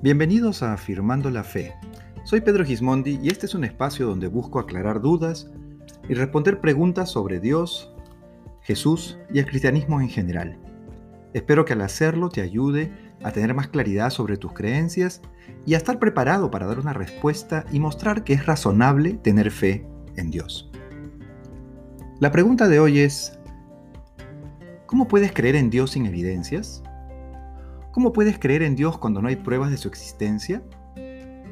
Bienvenidos 0.00 0.62
a 0.62 0.74
Afirmando 0.74 1.28
la 1.28 1.42
Fe. 1.42 1.74
Soy 2.22 2.40
Pedro 2.40 2.64
Gismondi 2.64 3.18
y 3.20 3.30
este 3.30 3.46
es 3.46 3.54
un 3.56 3.64
espacio 3.64 4.06
donde 4.06 4.28
busco 4.28 4.60
aclarar 4.60 5.00
dudas 5.00 5.50
y 6.08 6.14
responder 6.14 6.60
preguntas 6.60 7.10
sobre 7.10 7.40
Dios, 7.40 7.92
Jesús 8.62 9.18
y 9.34 9.40
el 9.40 9.46
cristianismo 9.46 10.00
en 10.00 10.08
general. 10.08 10.56
Espero 11.34 11.64
que 11.64 11.72
al 11.72 11.80
hacerlo 11.80 12.28
te 12.28 12.42
ayude 12.42 12.92
a 13.24 13.32
tener 13.32 13.54
más 13.54 13.66
claridad 13.66 14.10
sobre 14.10 14.36
tus 14.36 14.52
creencias 14.52 15.20
y 15.66 15.74
a 15.74 15.78
estar 15.78 15.98
preparado 15.98 16.48
para 16.48 16.68
dar 16.68 16.78
una 16.78 16.92
respuesta 16.92 17.64
y 17.72 17.80
mostrar 17.80 18.22
que 18.22 18.34
es 18.34 18.46
razonable 18.46 19.14
tener 19.14 19.50
fe 19.50 19.84
en 20.14 20.30
Dios. 20.30 20.70
La 22.20 22.30
pregunta 22.30 22.68
de 22.68 22.78
hoy 22.78 23.00
es, 23.00 23.36
¿cómo 24.86 25.08
puedes 25.08 25.32
creer 25.32 25.56
en 25.56 25.70
Dios 25.70 25.90
sin 25.90 26.06
evidencias? 26.06 26.84
¿Cómo 27.92 28.12
puedes 28.12 28.38
creer 28.38 28.62
en 28.62 28.76
Dios 28.76 28.98
cuando 28.98 29.22
no 29.22 29.28
hay 29.28 29.36
pruebas 29.36 29.70
de 29.70 29.78
su 29.78 29.88
existencia? 29.88 30.62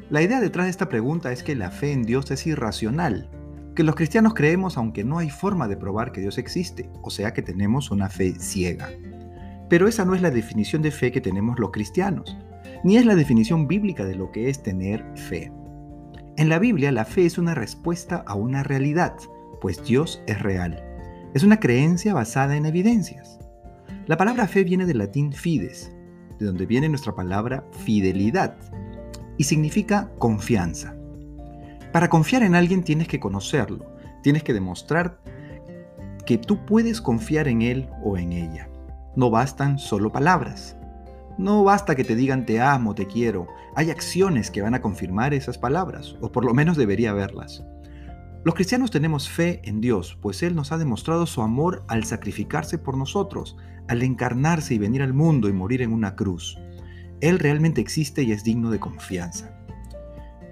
La 0.09 0.21
idea 0.21 0.39
detrás 0.39 0.67
de 0.67 0.71
esta 0.71 0.87
pregunta 0.87 1.31
es 1.31 1.43
que 1.43 1.55
la 1.55 1.71
fe 1.71 1.91
en 1.91 2.03
Dios 2.03 2.29
es 2.31 2.45
irracional, 2.45 3.29
que 3.75 3.83
los 3.83 3.95
cristianos 3.95 4.33
creemos 4.33 4.77
aunque 4.77 5.03
no 5.03 5.17
hay 5.17 5.29
forma 5.29 5.67
de 5.67 5.77
probar 5.77 6.11
que 6.11 6.21
Dios 6.21 6.37
existe, 6.37 6.89
o 7.01 7.09
sea 7.09 7.33
que 7.33 7.41
tenemos 7.41 7.91
una 7.91 8.07
fe 8.07 8.35
ciega. 8.39 8.89
Pero 9.67 9.87
esa 9.87 10.05
no 10.05 10.13
es 10.13 10.21
la 10.21 10.31
definición 10.31 10.81
de 10.81 10.91
fe 10.91 11.11
que 11.11 11.21
tenemos 11.21 11.59
los 11.59 11.71
cristianos, 11.71 12.37
ni 12.83 12.97
es 12.97 13.05
la 13.05 13.15
definición 13.15 13.67
bíblica 13.67 14.05
de 14.05 14.15
lo 14.15 14.31
que 14.31 14.49
es 14.49 14.61
tener 14.61 15.03
fe. 15.15 15.51
En 16.37 16.49
la 16.49 16.59
Biblia 16.59 16.91
la 16.91 17.03
fe 17.03 17.25
es 17.25 17.39
una 17.39 17.55
respuesta 17.55 18.23
a 18.27 18.35
una 18.35 18.61
realidad, 18.61 19.15
pues 19.59 19.83
Dios 19.83 20.21
es 20.27 20.39
real. 20.41 20.83
Es 21.33 21.43
una 21.43 21.59
creencia 21.59 22.13
basada 22.13 22.55
en 22.55 22.67
evidencias. 22.67 23.39
La 24.05 24.15
palabra 24.15 24.47
fe 24.47 24.63
viene 24.63 24.85
del 24.85 24.99
latín 24.99 25.33
fides, 25.33 25.91
de 26.39 26.45
donde 26.45 26.65
viene 26.65 26.89
nuestra 26.89 27.15
palabra 27.15 27.63
fidelidad, 27.71 28.55
y 29.37 29.43
significa 29.43 30.09
confianza. 30.17 30.95
Para 31.91 32.09
confiar 32.09 32.43
en 32.43 32.55
alguien 32.55 32.83
tienes 32.83 33.07
que 33.07 33.19
conocerlo, 33.19 33.85
tienes 34.21 34.43
que 34.43 34.53
demostrar 34.53 35.19
que 36.25 36.37
tú 36.37 36.65
puedes 36.65 37.01
confiar 37.01 37.47
en 37.47 37.61
él 37.61 37.89
o 38.03 38.17
en 38.17 38.33
ella. 38.33 38.69
No 39.15 39.29
bastan 39.29 39.79
solo 39.79 40.11
palabras. 40.11 40.75
No 41.37 41.63
basta 41.63 41.95
que 41.95 42.03
te 42.03 42.15
digan 42.15 42.45
te 42.45 42.59
amo, 42.59 42.95
te 42.95 43.07
quiero. 43.07 43.47
Hay 43.75 43.89
acciones 43.91 44.51
que 44.51 44.61
van 44.61 44.73
a 44.73 44.81
confirmar 44.81 45.33
esas 45.33 45.57
palabras, 45.57 46.15
o 46.19 46.31
por 46.31 46.43
lo 46.43 46.53
menos 46.53 46.77
debería 46.77 47.11
haberlas. 47.11 47.63
Los 48.47 48.55
cristianos 48.55 48.91
tenemos 48.91 49.27
fe 49.27 49.59
en 49.65 49.81
Dios, 49.81 50.17
pues 50.21 50.41
Él 50.41 50.55
nos 50.55 50.71
ha 50.71 50.77
demostrado 50.77 51.25
su 51.25 51.41
amor 51.41 51.83
al 51.89 52.05
sacrificarse 52.05 52.77
por 52.77 52.95
nosotros, 52.95 53.57
al 53.89 54.03
encarnarse 54.03 54.73
y 54.73 54.77
venir 54.77 55.01
al 55.01 55.13
mundo 55.13 55.49
y 55.49 55.51
morir 55.51 55.81
en 55.81 55.91
una 55.91 56.15
cruz. 56.15 56.57
Él 57.19 57.39
realmente 57.39 57.81
existe 57.81 58.23
y 58.23 58.31
es 58.31 58.45
digno 58.45 58.71
de 58.71 58.79
confianza. 58.79 59.59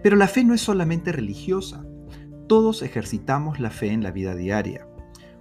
Pero 0.04 0.18
la 0.18 0.28
fe 0.28 0.44
no 0.44 0.54
es 0.54 0.60
solamente 0.60 1.14
religiosa. 1.14 1.86
Todos 2.50 2.82
ejercitamos 2.82 3.62
la 3.62 3.70
fe 3.70 3.94
en 3.94 4.04
la 4.04 4.12
vida 4.12 4.36
diaria. 4.36 4.86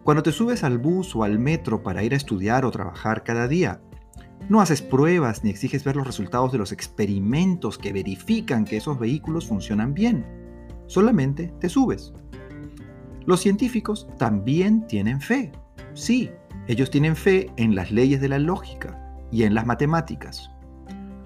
Cuando 0.05 0.23
te 0.23 0.31
subes 0.31 0.63
al 0.63 0.79
bus 0.79 1.17
o 1.17 1.25
al 1.25 1.41
metro 1.41 1.83
para 1.83 2.05
ir 2.05 2.13
a 2.13 2.17
estudiar 2.17 2.65
o 2.65 2.71
trabajar 2.71 3.25
cada 3.25 3.49
día, 3.49 3.83
no 4.49 4.61
haces 4.61 4.81
pruebas 4.81 5.43
ni 5.43 5.51
exiges 5.51 5.83
ver 5.83 5.97
los 5.97 6.07
resultados 6.07 6.53
de 6.53 6.59
los 6.59 6.71
experimentos 6.71 7.79
que 7.79 7.93
verifican 7.93 8.65
que 8.65 8.77
esos 8.77 8.97
vehículos 8.97 9.49
funcionan 9.49 9.93
bien. 9.93 10.25
Solamente 10.87 11.53
te 11.59 11.69
subes. 11.69 12.13
Los 13.27 13.41
científicos 13.41 14.07
también 14.19 14.87
tienen 14.87 15.21
fe. 15.21 15.53
Sí, 15.95 16.31
ellos 16.67 16.91
tienen 16.91 17.17
fe 17.17 17.51
en 17.57 17.75
las 17.75 17.91
leyes 17.91 18.21
de 18.21 18.29
la 18.29 18.39
lógica 18.39 19.01
y 19.31 19.45
en 19.45 19.55
las 19.55 19.67
matemáticas. 19.67 20.51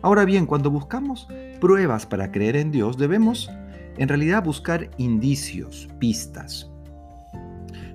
Ahora 0.03 0.25
bien, 0.25 0.47
cuando 0.47 0.71
buscamos 0.71 1.29
pruebas 1.61 2.07
para 2.07 2.31
creer 2.31 2.57
en 2.57 2.71
Dios, 2.71 2.99
debemos 2.99 3.51
en 3.97 4.09
realidad 4.09 4.45
buscar 4.45 4.91
indicios, 4.97 5.89
pistas. 5.99 6.71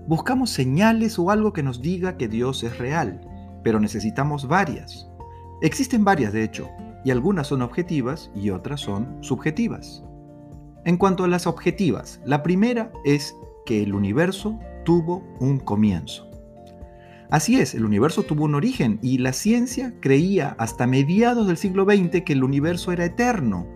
Buscamos 0.06 0.50
señales 0.50 1.18
o 1.18 1.32
algo 1.32 1.54
que 1.54 1.64
nos 1.64 1.82
diga 1.82 2.18
que 2.18 2.28
Dios 2.28 2.64
es 2.64 2.78
real, 2.78 3.22
pero 3.64 3.80
necesitamos 3.80 4.48
varias. 4.48 5.08
Existen 5.62 6.04
varias, 6.04 6.34
de 6.34 6.44
hecho, 6.44 6.70
y 7.06 7.12
algunas 7.12 7.48
son 7.48 7.62
objetivas 7.62 8.30
y 8.36 8.50
otras 8.50 8.82
son 8.82 9.18
subjetivas. 9.22 10.04
En 10.84 10.98
cuanto 10.98 11.24
a 11.24 11.30
las 11.30 11.48
objetivas, 11.48 12.20
la 12.26 12.44
primera 12.44 12.92
es 13.06 13.34
que 13.66 13.84
el 13.84 13.94
universo 13.94 14.60
tuvo 14.84 15.24
un 15.40 15.60
comienzo. 15.60 16.30
Así 17.30 17.60
es, 17.60 17.74
el 17.74 17.86
universo 17.86 18.24
tuvo 18.24 18.44
un 18.44 18.54
origen 18.54 19.00
y 19.02 19.18
la 19.18 19.34
ciencia 19.34 19.94
creía 20.00 20.56
hasta 20.60 20.86
mediados 20.86 21.48
del 21.48 21.58
siglo 21.58 21.86
XX 21.86 22.22
que 22.24 22.34
el 22.34 22.44
universo 22.44 22.92
era 22.92 23.06
eterno. 23.06 23.68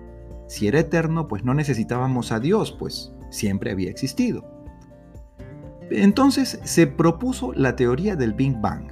Si 0.47 0.67
era 0.67 0.79
eterno, 0.79 1.27
pues 1.27 1.43
no 1.43 1.53
necesitábamos 1.53 2.31
a 2.31 2.39
Dios, 2.39 2.71
pues 2.71 3.13
siempre 3.31 3.71
había 3.71 3.89
existido. 3.89 4.45
Entonces 5.89 6.59
se 6.63 6.85
propuso 6.85 7.53
la 7.53 7.75
teoría 7.75 8.15
del 8.15 8.33
Big 8.33 8.59
Bang. 8.61 8.91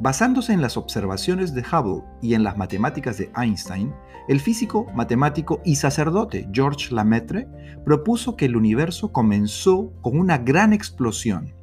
Basándose 0.00 0.54
en 0.54 0.62
las 0.62 0.78
observaciones 0.78 1.52
de 1.52 1.60
Hubble 1.60 2.02
y 2.22 2.32
en 2.32 2.42
las 2.42 2.56
matemáticas 2.56 3.18
de 3.18 3.30
Einstein, 3.36 3.92
el 4.28 4.40
físico, 4.40 4.86
matemático 4.94 5.60
y 5.62 5.76
sacerdote 5.76 6.48
Georges 6.52 6.90
Lemaitre 6.90 7.46
propuso 7.84 8.34
que 8.34 8.46
el 8.46 8.56
universo 8.56 9.12
comenzó 9.12 9.92
con 10.00 10.18
una 10.18 10.38
gran 10.38 10.72
explosión. 10.72 11.54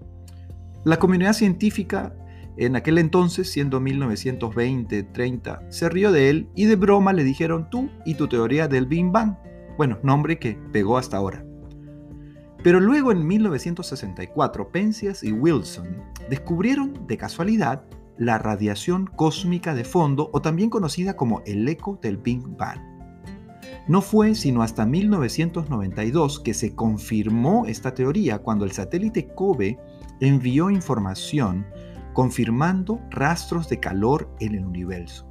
La 0.84 1.00
comunidad 1.00 1.34
científica 1.34 2.14
en 2.58 2.76
aquel 2.76 2.98
entonces, 2.98 3.52
siendo 3.52 3.80
1920-30, 3.82 5.70
se 5.70 5.90
rió 5.90 6.12
de 6.12 6.30
él 6.30 6.50
y 6.56 6.66
de 6.66 6.76
broma 6.76 7.14
le 7.14 7.24
dijeron 7.24 7.70
tú 7.70 7.90
y 8.06 8.16
tu 8.16 8.28
teoría 8.28 8.68
del 8.68 8.88
Big 8.88 9.12
Bang. 9.12 9.36
Bueno, 9.78 10.00
nombre 10.02 10.40
que 10.40 10.60
pegó 10.72 10.98
hasta 10.98 11.18
ahora. 11.18 11.44
Pero 12.64 12.80
luego 12.80 13.12
en 13.12 13.26
1964, 13.26 14.72
Penzias 14.72 15.24
y 15.24 15.32
Wilson 15.32 15.88
descubrieron 16.30 17.06
de 17.06 17.18
casualidad 17.18 17.84
la 18.18 18.38
radiación 18.38 19.08
cósmica 19.08 19.76
de 19.76 19.84
fondo 19.84 20.30
o 20.34 20.42
también 20.42 20.70
conocida 20.70 21.16
como 21.16 21.42
el 21.46 21.68
eco 21.68 22.00
del 22.02 22.18
Big 22.18 22.42
Bang. 22.58 22.80
No 23.88 24.02
fue 24.02 24.36
sino 24.36 24.62
hasta 24.62 24.86
1992 24.86 26.40
que 26.40 26.54
se 26.54 26.76
confirmó 26.76 27.66
esta 27.68 27.94
teoría 27.94 28.40
cuando 28.40 28.66
el 28.66 28.72
satélite 28.72 29.28
COBE 29.34 29.80
envió 30.20 30.70
información 30.70 31.66
confirmando 32.14 33.00
rastros 33.12 33.70
de 33.70 33.80
calor 33.80 34.30
en 34.40 34.56
el 34.56 34.66
universo. 34.66 35.30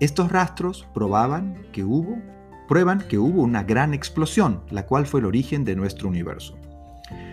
Estos 0.00 0.30
rastros 0.30 0.86
probaban 0.92 1.66
que 1.72 1.84
hubo, 1.84 2.18
prueban 2.68 3.00
que 3.08 3.18
hubo 3.18 3.42
una 3.42 3.62
gran 3.62 3.94
explosión, 3.94 4.62
la 4.70 4.84
cual 4.84 5.06
fue 5.06 5.20
el 5.20 5.26
origen 5.26 5.64
de 5.64 5.74
nuestro 5.74 6.08
universo. 6.08 6.58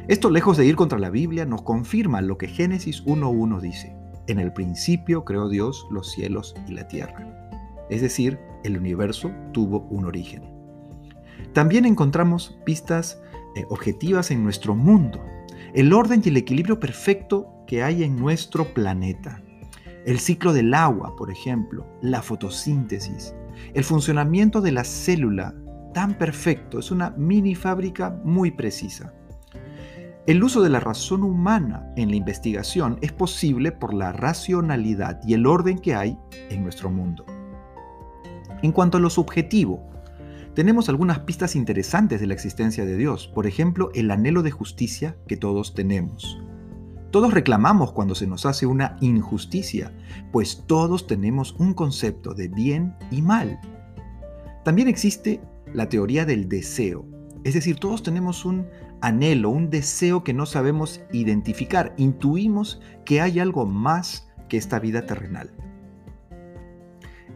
Esto, 0.08 0.30
lejos 0.30 0.58
de 0.58 0.66
ir 0.66 0.76
contra 0.76 1.00
la 1.00 1.10
Biblia, 1.10 1.46
nos 1.46 1.64
confirma 1.64 2.22
lo 2.22 2.38
que 2.38 2.48
Génesis 2.48 3.04
1.1 3.06 3.60
dice. 3.60 3.99
En 4.30 4.38
el 4.38 4.54
principio 4.54 5.26
creó 5.26 5.50
Dios 5.50 5.88
los 5.90 6.12
cielos 6.12 6.54
y 6.68 6.74
la 6.74 6.88
tierra. 6.88 7.50
Es 7.90 8.04
decir, 8.04 8.40
el 8.64 8.78
universo 8.78 9.32
tuvo 9.54 9.88
un 9.90 10.06
origen. 10.06 10.44
También 11.54 11.84
encontramos 11.84 12.56
pistas 12.64 13.20
eh, 13.56 13.66
objetivas 13.70 14.30
en 14.30 14.44
nuestro 14.44 14.76
mundo, 14.76 15.20
el 15.74 15.92
orden 15.94 16.22
y 16.24 16.30
el 16.30 16.38
equilibrio 16.38 16.80
perfecto 16.80 17.48
que 17.66 17.82
hay 17.82 18.04
en 18.04 18.18
nuestro 18.18 18.72
planeta. 18.72 19.42
El 20.06 20.20
ciclo 20.20 20.54
del 20.54 20.76
agua, 20.76 21.16
por 21.16 21.32
ejemplo, 21.32 21.88
la 22.04 22.22
fotosíntesis, 22.22 23.34
el 23.74 23.84
funcionamiento 23.84 24.62
de 24.62 24.74
la 24.74 24.84
célula 24.84 25.56
tan 25.96 26.16
perfecto, 26.20 26.78
es 26.78 26.92
una 26.92 27.10
mini 27.18 27.56
fábrica 27.56 28.12
muy 28.24 28.52
precisa. 28.52 29.12
El 30.30 30.44
uso 30.44 30.62
de 30.62 30.70
la 30.70 30.80
razón 30.80 31.24
humana 31.24 31.92
en 31.96 32.12
la 32.12 32.16
investigación 32.16 33.00
es 33.02 33.12
posible 33.12 33.72
por 33.72 33.96
la 33.96 34.12
racionalidad 34.12 35.20
y 35.26 35.34
el 35.34 35.48
orden 35.48 35.80
que 35.80 35.96
hay 35.96 36.20
en 36.52 36.62
nuestro 36.62 36.92
mundo. 36.92 37.26
En 38.62 38.72
cuanto 38.72 38.98
a 38.98 39.02
lo 39.02 39.10
subjetivo, 39.10 39.90
tenemos 40.54 40.88
algunas 40.88 41.18
pistas 41.22 41.56
interesantes 41.56 42.22
de 42.22 42.28
la 42.28 42.36
existencia 42.36 42.86
de 42.86 42.96
Dios, 42.96 43.28
por 43.28 43.48
ejemplo, 43.48 43.90
el 43.96 44.12
anhelo 44.12 44.44
de 44.44 44.52
justicia 44.52 45.18
que 45.28 45.36
todos 45.36 45.74
tenemos. 45.74 46.40
Todos 47.10 47.34
reclamamos 47.34 47.92
cuando 47.92 48.14
se 48.14 48.28
nos 48.28 48.46
hace 48.46 48.68
una 48.68 48.98
injusticia, 49.02 49.92
pues 50.32 50.64
todos 50.68 51.08
tenemos 51.08 51.56
un 51.58 51.74
concepto 51.74 52.36
de 52.36 52.50
bien 52.50 52.94
y 53.10 53.24
mal. 53.24 53.60
También 54.64 54.90
existe 54.90 55.42
la 55.74 55.90
teoría 55.90 56.24
del 56.24 56.48
deseo, 56.48 57.08
es 57.44 57.54
decir, 57.54 57.78
todos 57.78 58.04
tenemos 58.04 58.44
un 58.44 58.68
anhelo, 59.02 59.50
un 59.50 59.70
deseo 59.70 60.24
que 60.24 60.34
no 60.34 60.46
sabemos 60.46 61.02
identificar. 61.12 61.94
Intuimos 61.98 62.82
que 63.06 63.22
hay 63.22 63.40
algo 63.40 63.66
más 63.66 64.30
que 64.48 64.58
esta 64.58 64.80
vida 64.80 65.06
terrenal. 65.06 65.52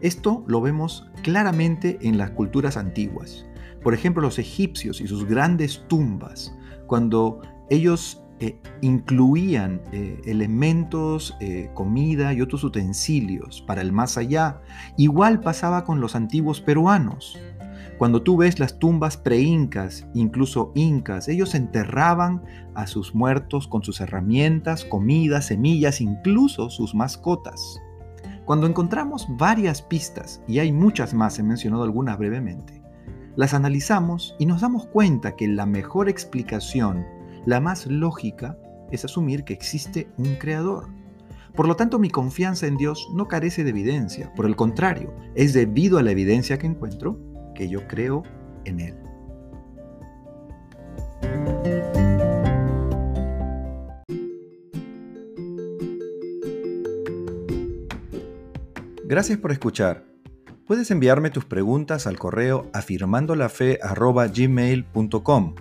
Esto 0.00 0.44
lo 0.46 0.60
vemos 0.60 1.06
claramente 1.22 1.98
en 2.02 2.18
las 2.18 2.30
culturas 2.30 2.76
antiguas. 2.76 3.46
Por 3.82 3.94
ejemplo, 3.94 4.22
los 4.22 4.38
egipcios 4.38 5.00
y 5.00 5.06
sus 5.06 5.26
grandes 5.26 5.84
tumbas, 5.88 6.54
cuando 6.86 7.40
ellos 7.70 8.24
eh, 8.40 8.60
incluían 8.80 9.80
eh, 9.92 10.20
elementos, 10.24 11.36
eh, 11.40 11.70
comida 11.72 12.32
y 12.34 12.42
otros 12.42 12.64
utensilios 12.64 13.62
para 13.62 13.80
el 13.80 13.92
más 13.92 14.18
allá. 14.18 14.60
Igual 14.96 15.40
pasaba 15.40 15.84
con 15.84 16.00
los 16.00 16.16
antiguos 16.16 16.60
peruanos. 16.60 17.38
Cuando 17.98 18.22
tú 18.22 18.36
ves 18.36 18.58
las 18.58 18.78
tumbas 18.78 19.16
pre-incas, 19.16 20.06
incluso 20.14 20.72
incas, 20.74 21.28
ellos 21.28 21.54
enterraban 21.54 22.42
a 22.74 22.88
sus 22.88 23.14
muertos 23.14 23.68
con 23.68 23.84
sus 23.84 24.00
herramientas, 24.00 24.84
comida, 24.84 25.40
semillas, 25.40 26.00
incluso 26.00 26.70
sus 26.70 26.94
mascotas. 26.94 27.80
Cuando 28.44 28.66
encontramos 28.66 29.26
varias 29.38 29.80
pistas, 29.80 30.42
y 30.48 30.58
hay 30.58 30.72
muchas 30.72 31.14
más, 31.14 31.38
he 31.38 31.44
mencionado 31.44 31.84
algunas 31.84 32.18
brevemente, 32.18 32.82
las 33.36 33.54
analizamos 33.54 34.34
y 34.38 34.46
nos 34.46 34.60
damos 34.60 34.86
cuenta 34.86 35.36
que 35.36 35.46
la 35.48 35.66
mejor 35.66 36.08
explicación 36.08 37.06
la 37.46 37.60
más 37.60 37.86
lógica 37.86 38.58
es 38.90 39.04
asumir 39.04 39.44
que 39.44 39.52
existe 39.52 40.08
un 40.18 40.36
creador. 40.36 40.88
Por 41.54 41.68
lo 41.68 41.76
tanto, 41.76 41.98
mi 41.98 42.10
confianza 42.10 42.66
en 42.66 42.76
Dios 42.76 43.08
no 43.14 43.28
carece 43.28 43.62
de 43.62 43.70
evidencia, 43.70 44.32
por 44.34 44.46
el 44.46 44.56
contrario, 44.56 45.14
es 45.34 45.52
debido 45.52 45.98
a 45.98 46.02
la 46.02 46.10
evidencia 46.10 46.58
que 46.58 46.66
encuentro 46.66 47.18
que 47.54 47.68
yo 47.68 47.86
creo 47.88 48.22
en 48.64 48.80
Él. 48.80 48.94
Gracias 59.04 59.38
por 59.38 59.52
escuchar. 59.52 60.04
Puedes 60.66 60.90
enviarme 60.90 61.28
tus 61.30 61.44
preguntas 61.44 62.06
al 62.06 62.18
correo 62.18 62.70
afirmandolafe.gmail.com 62.72 65.54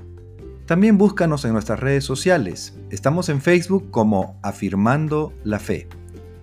también 0.65 0.97
búscanos 0.97 1.43
en 1.43 1.51
nuestras 1.51 1.81
redes 1.81 2.05
sociales. 2.05 2.73
Estamos 2.89 3.27
en 3.27 3.41
Facebook 3.41 3.91
como 3.91 4.39
Afirmando 4.41 5.33
la 5.43 5.59
Fe. 5.59 5.89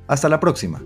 Hasta 0.08 0.29
la 0.29 0.41
próxima. 0.41 0.82